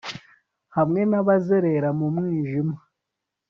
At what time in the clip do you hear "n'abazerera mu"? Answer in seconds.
1.09-2.07